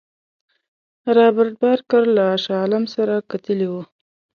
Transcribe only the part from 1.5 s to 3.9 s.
بارکر له شاه عالم سره کتلي وه.